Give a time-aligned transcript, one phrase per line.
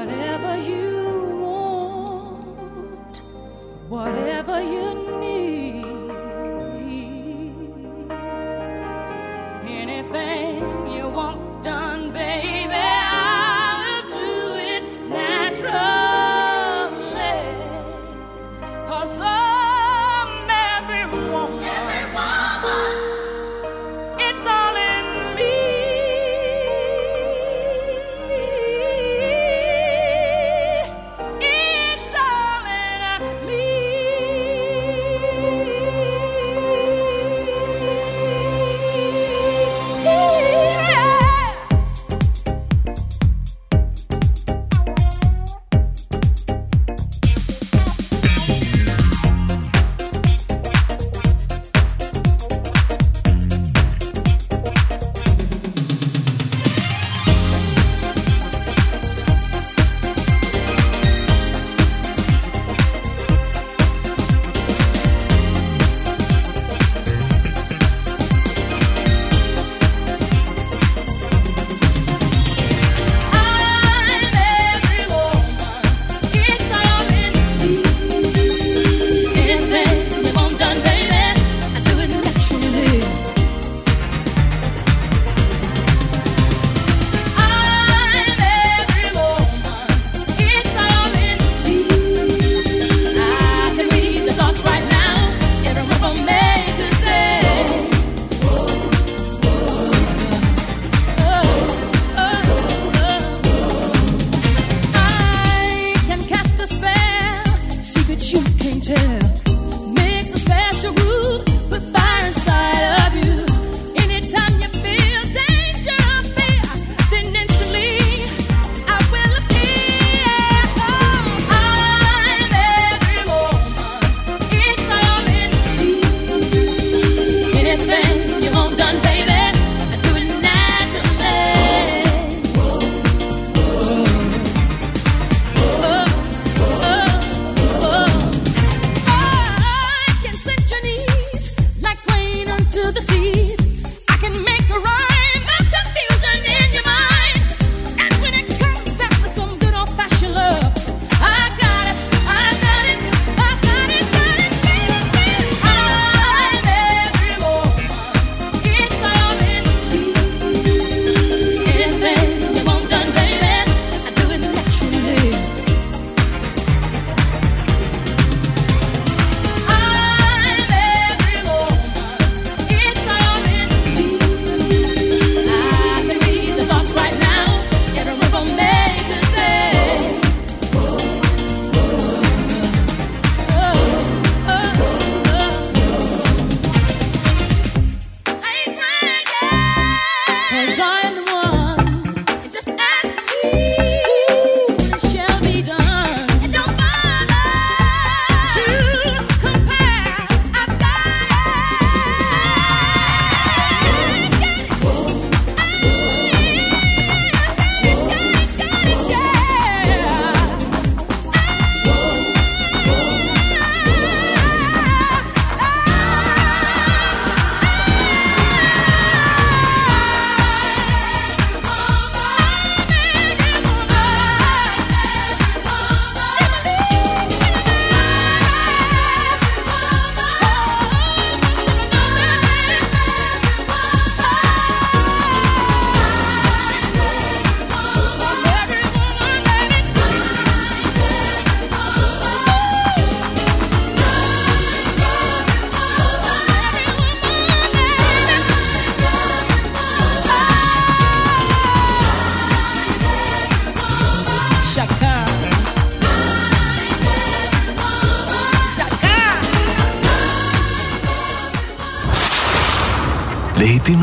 [0.00, 3.18] whatever you want,
[3.90, 5.39] whatever you need.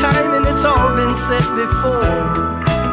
[0.00, 2.08] time and it's all been said before.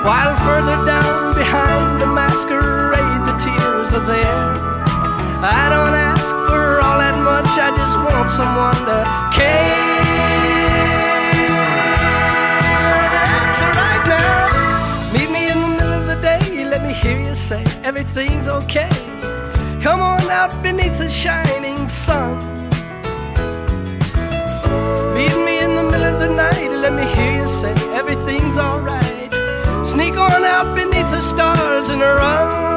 [0.04, 4.52] While further down behind the masquerade, the tears are there.
[5.40, 9.00] I don't ask for all that much, I just want someone to
[9.32, 9.88] care.
[13.16, 15.14] That's right now.
[15.14, 18.90] Meet me in the middle of the day, let me hear you say everything's okay.
[19.82, 22.58] Come on out beneath the shining sun
[26.90, 29.34] let me hear you say everything's alright.
[29.86, 32.77] Sneak on out beneath the stars and run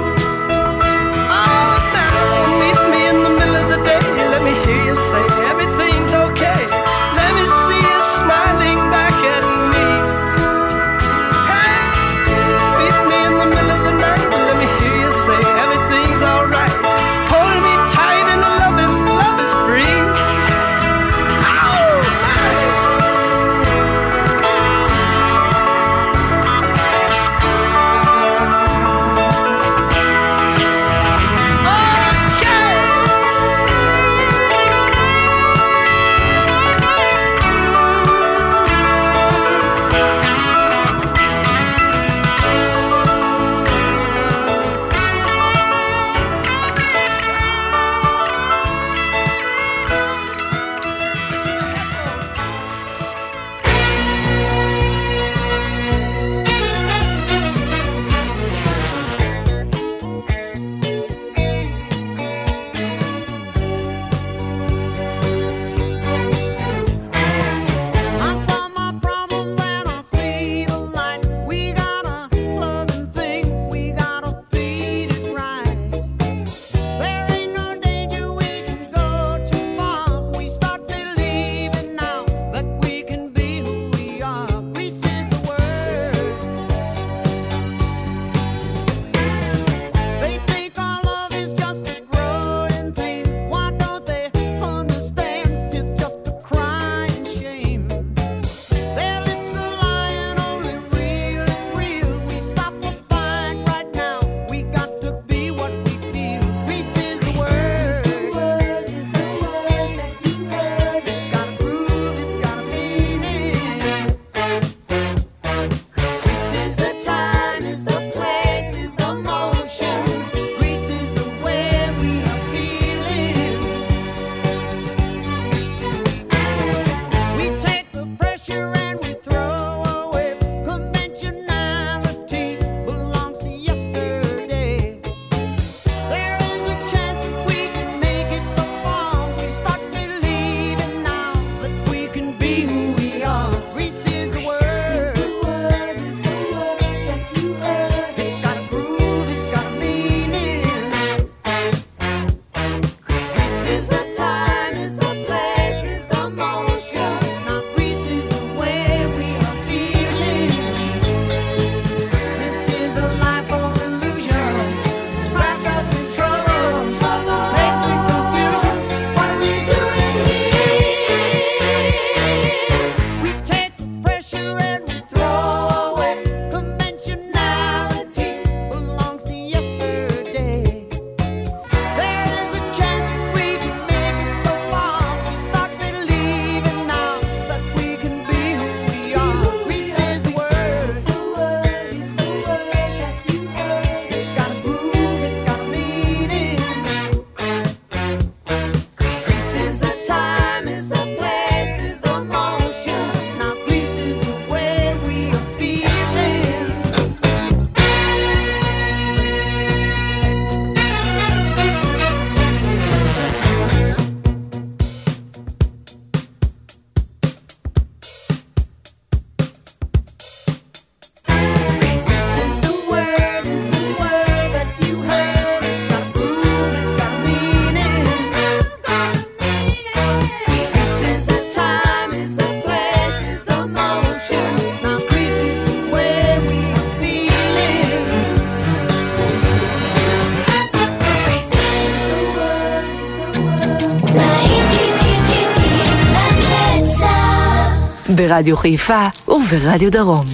[248.30, 250.26] ברדיו חיפה וברדיו דרום.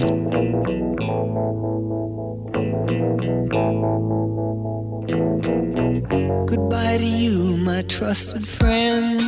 [6.51, 9.19] Goodbye to you, my trusted friend.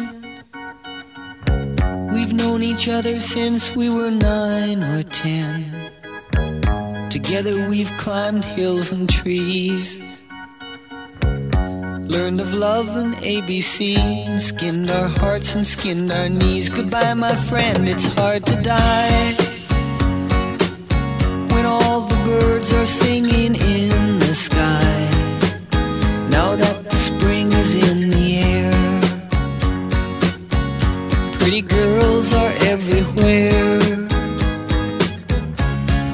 [2.13, 5.55] We've known each other since we were nine or ten.
[7.09, 9.85] Together we've climbed hills and trees.
[12.30, 16.70] Learned of love and ABC, skinned our hearts and skinned our knees.
[16.70, 19.34] Goodbye, my friend, it's hard to die.
[21.52, 25.08] When all the birds are singing in the sky.
[26.30, 29.00] Now that the spring is in the air,
[31.40, 33.80] pretty girls are everywhere.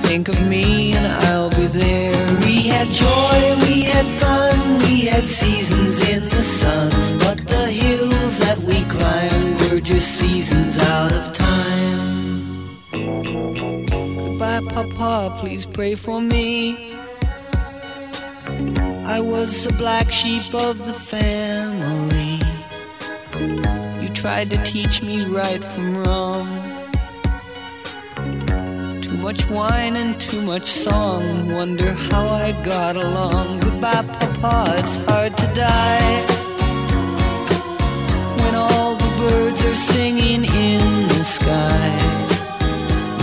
[0.07, 2.39] Think of me and I'll be there.
[2.41, 3.66] We had joy,
[9.97, 12.69] just seasons out of time.
[12.93, 16.93] Goodbye, Papa, please pray for me.
[19.07, 22.39] I was the black sheep of the family.
[24.03, 26.47] You tried to teach me right from wrong.
[29.01, 31.51] Too much wine and too much song.
[31.53, 33.61] Wonder how I got along.
[33.61, 36.36] Goodbye, Papa, it's hard to die.
[39.97, 41.89] Singing in the sky.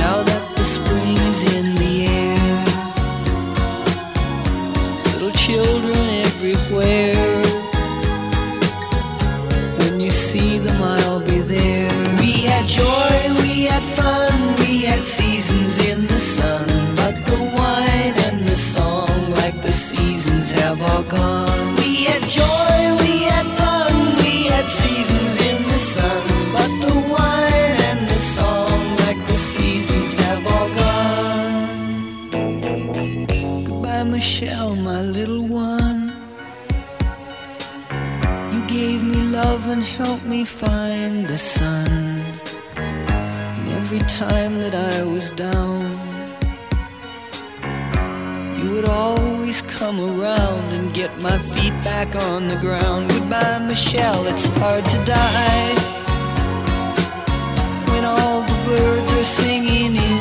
[0.01, 2.63] Now that the spring is in the air
[5.05, 7.43] little children everywhere.
[9.79, 11.93] When you see them, I'll be there.
[12.21, 16.65] We had joy, we had fun, we had seasons in the sun.
[16.99, 21.52] But the wine and the song, like the seasons, have all gone.
[40.45, 41.87] Find the sun.
[42.75, 45.83] And every time that I was down,
[48.59, 53.09] you would always come around and get my feet back on the ground.
[53.09, 55.75] Goodbye, Michelle, it's hard to die.
[57.91, 60.12] When all the birds are singing in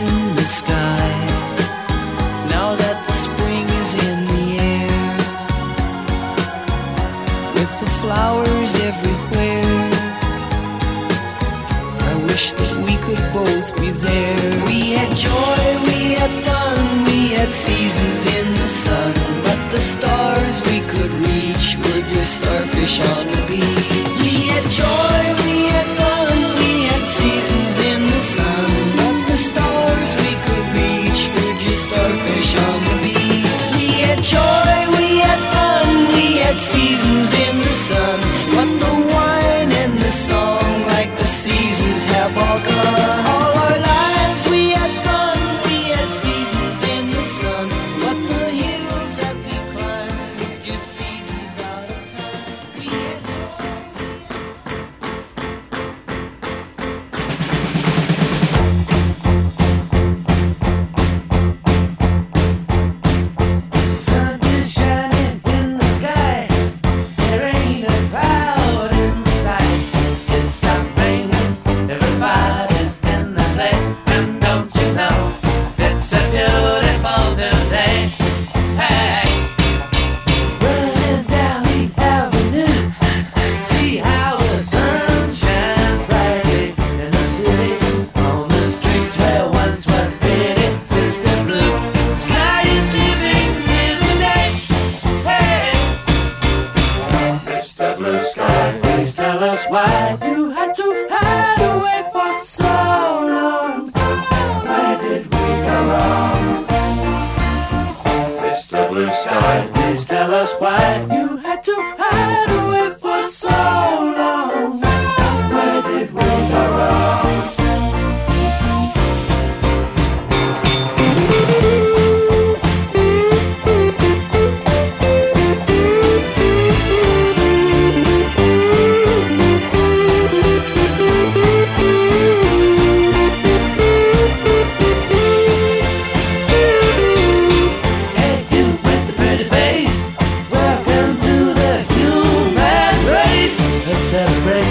[12.33, 14.65] wish that we could both be there.
[14.65, 19.13] We had joy, we had fun, we had seasons in the sun,
[19.47, 23.89] but the stars we could reach were just starfish on the beach.
[24.25, 28.69] We had joy, we had fun, we had seasons in the sun,
[29.01, 33.53] but the stars we could reach were just starfish on the beach.
[33.77, 37.42] We had joy, we had fun, we had seasons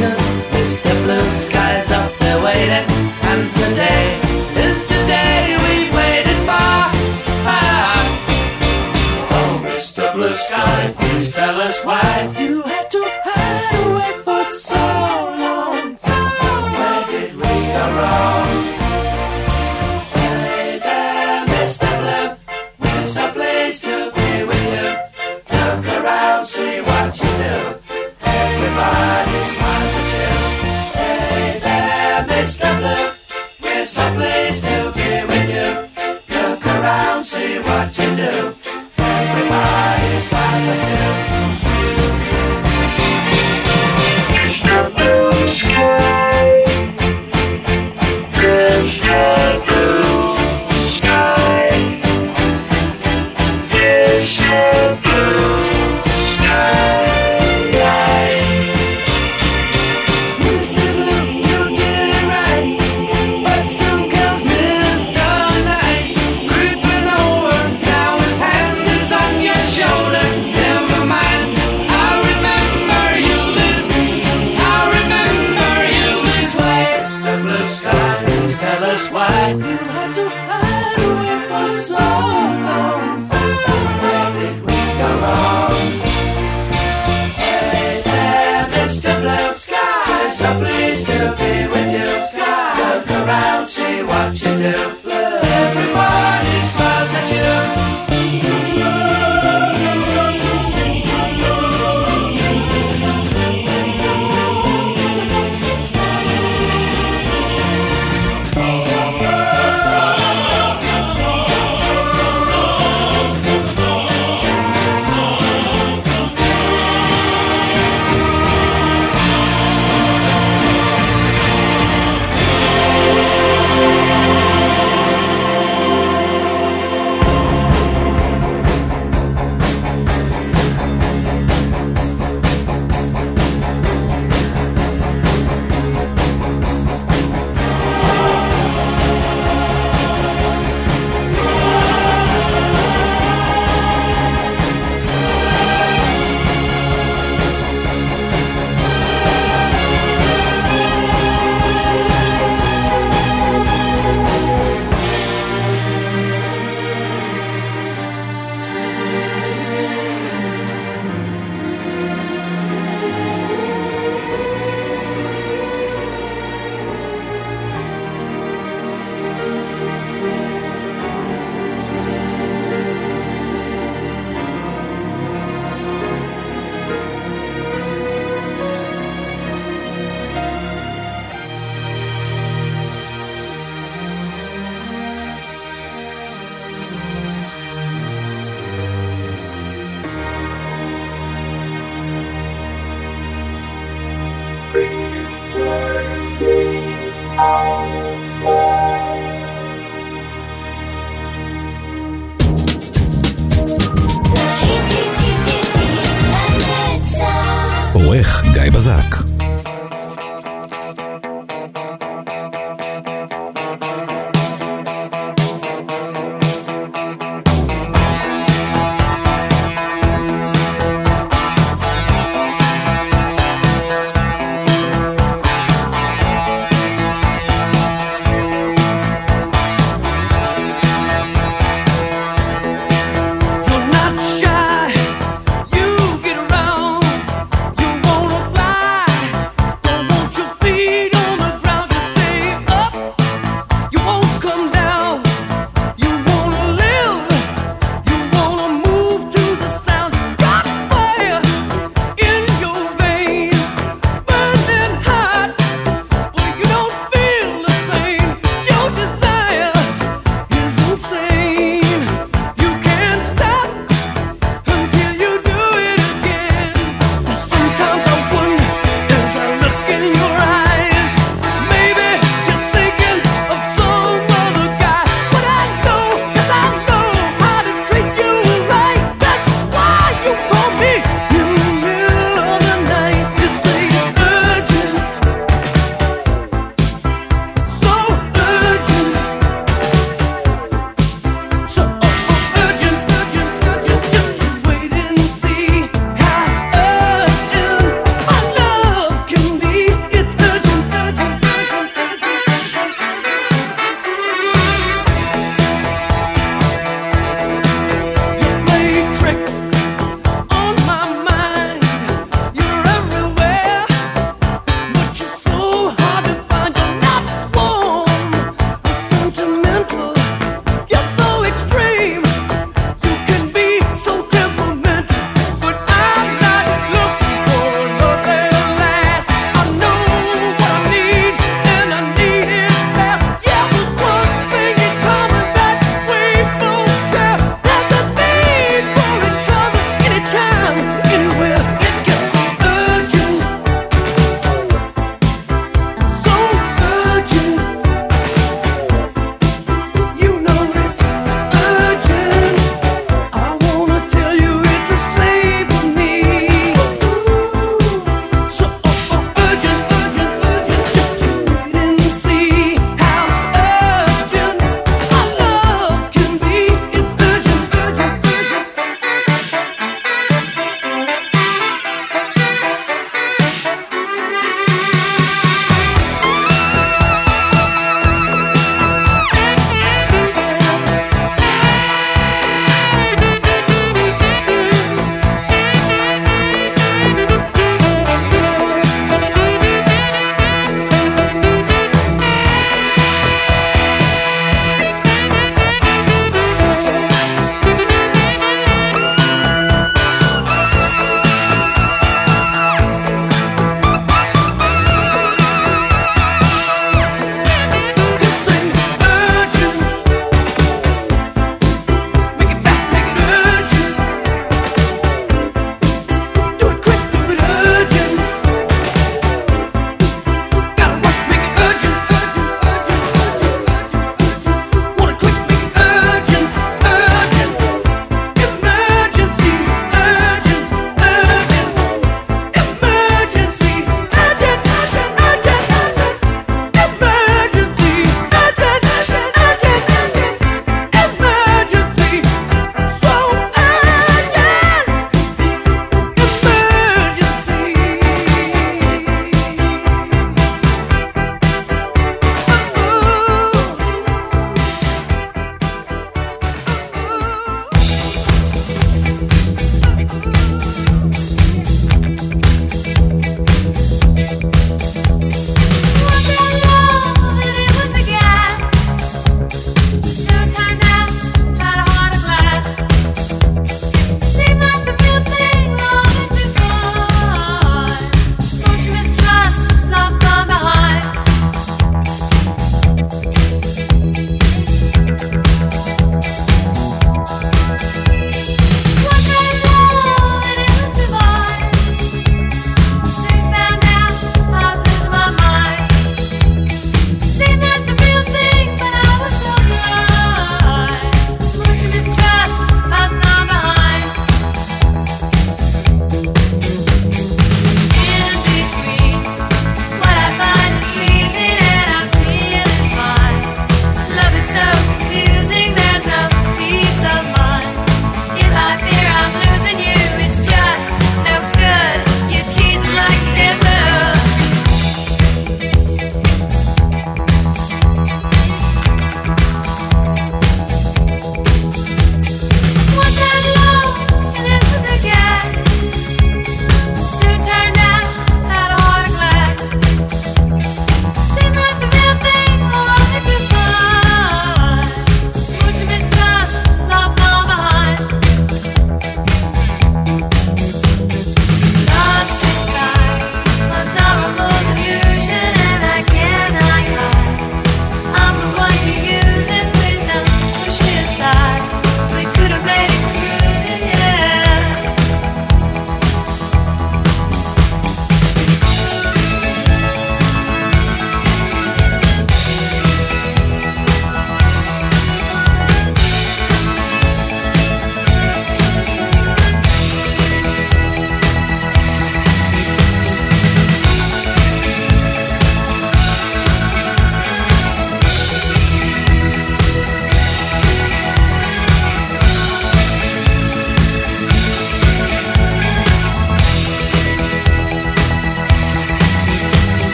[0.00, 0.36] waiting.
[0.82, 2.86] The blue skies up there waiting.
[3.30, 4.20] And today
[4.56, 6.76] is the day we've waited for.
[7.48, 7.96] Ah.
[9.30, 10.12] Oh, Mr.
[10.14, 12.32] Blue Sky, please tell us why
[40.76, 41.15] smiles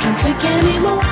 [0.00, 1.11] Can't take anymore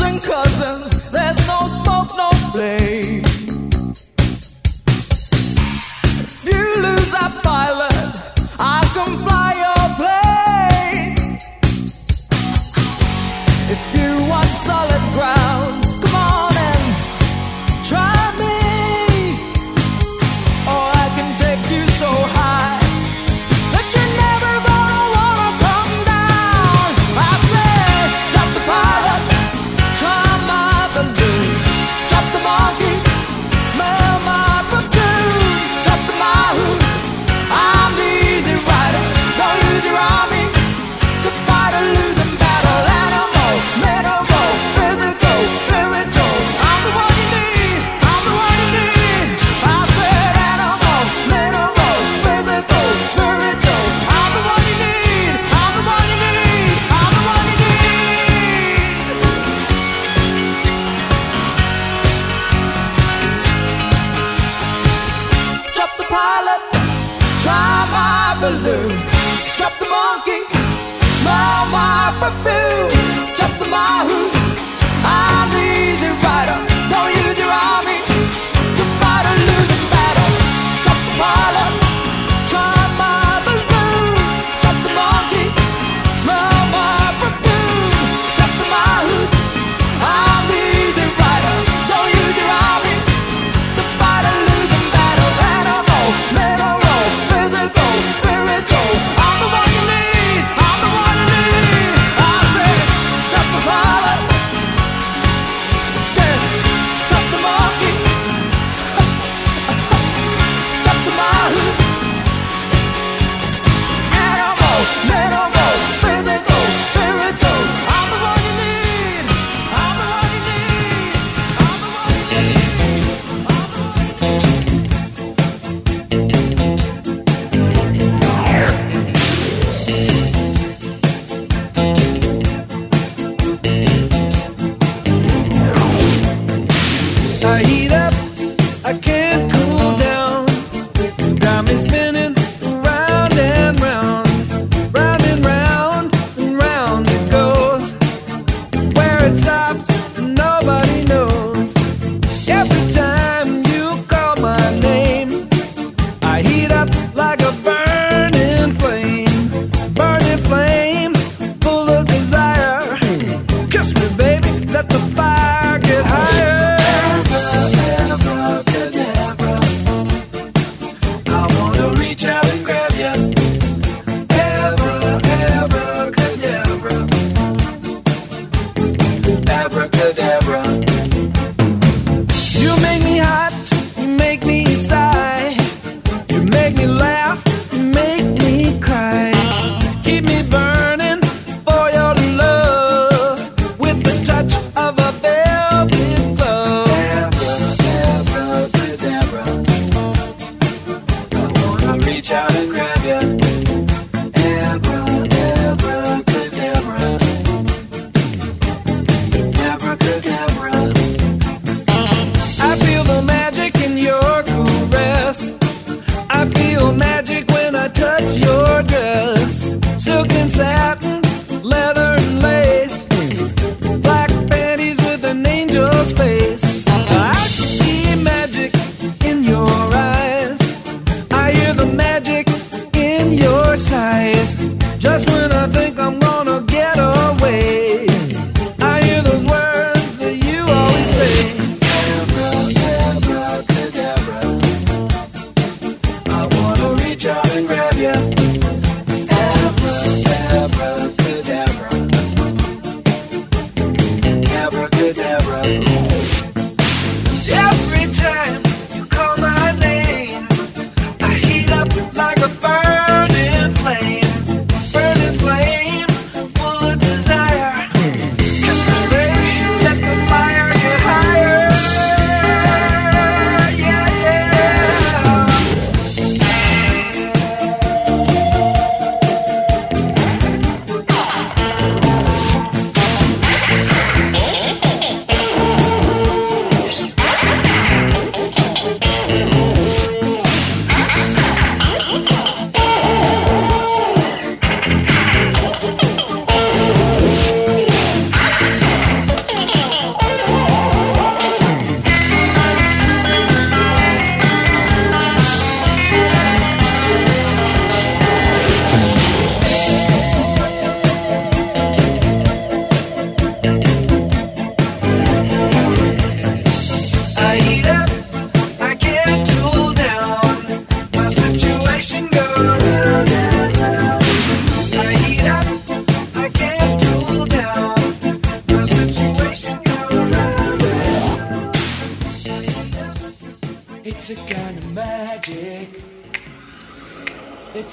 [0.00, 0.91] and cousins.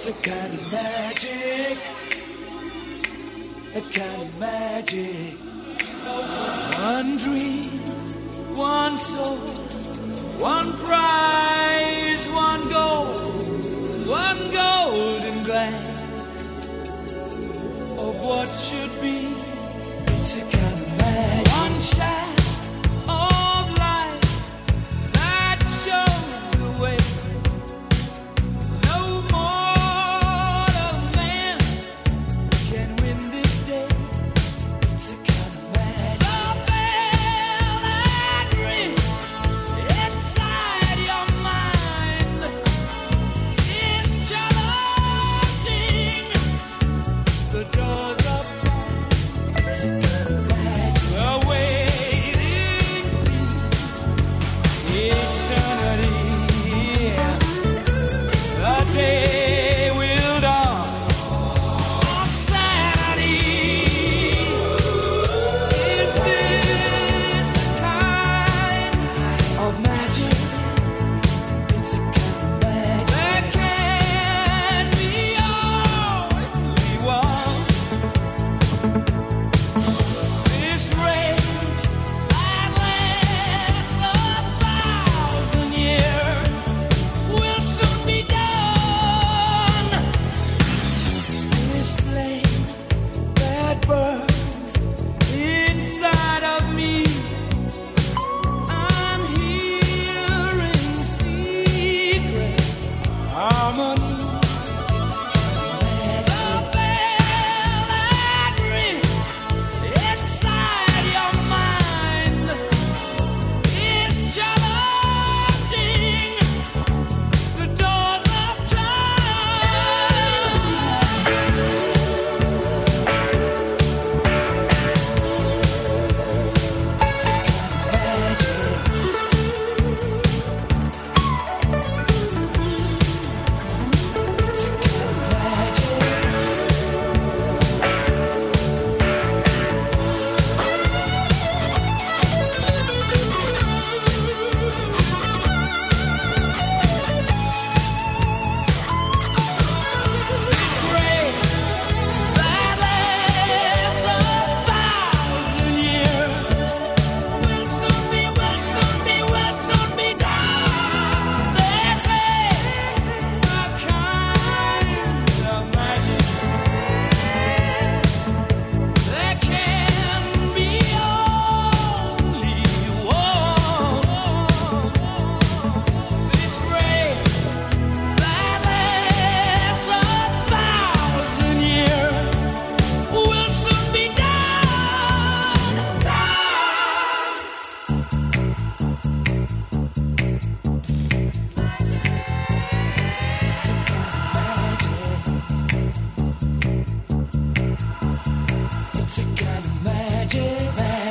[0.09, 1.77] a kind of magic,
[3.75, 5.37] a kind of magic.
[6.79, 7.65] One dream,
[8.55, 9.37] one soul,
[10.39, 13.05] one prize, one goal,
[14.07, 16.43] one golden glance
[17.99, 19.35] of what should be.
[20.07, 20.58] It's a kind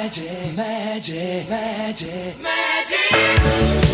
[0.08, 3.87] magic, magic, magic, magic.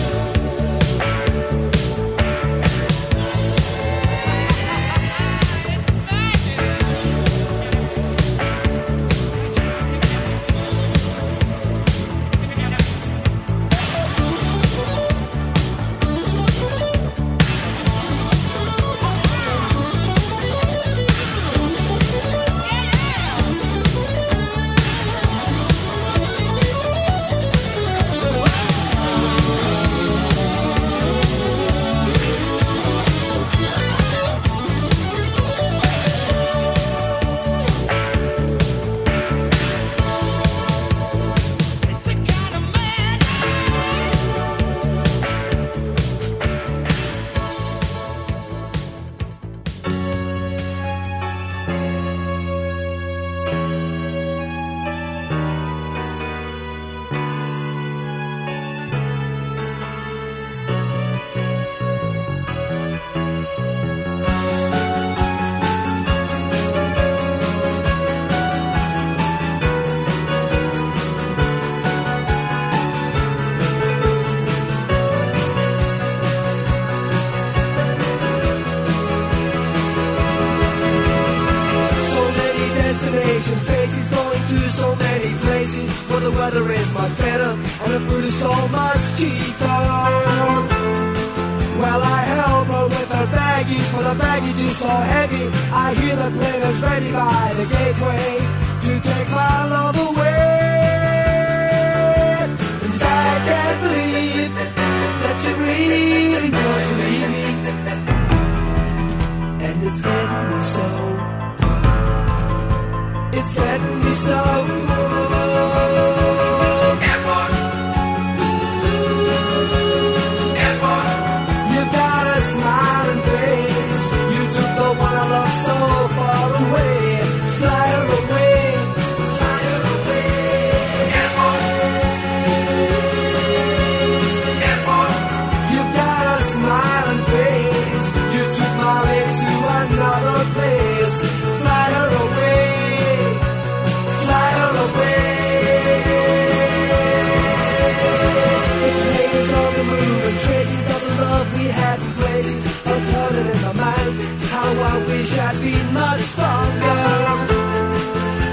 [155.25, 157.01] wish I'd been much stronger.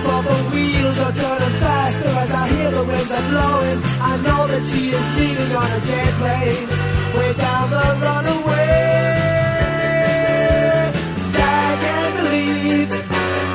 [0.04, 3.80] For the wheels are turning faster as I hear the winds are blowing.
[4.12, 6.68] I know that she is leaving on a jet plane,
[7.16, 8.72] way down the runaway.
[11.36, 12.90] I can't believe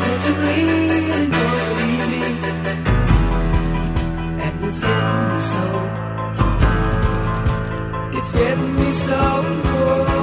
[0.02, 2.36] that you're bleeding, cause leaving.
[4.44, 5.66] And it's getting me so.
[8.18, 10.15] It's getting me so.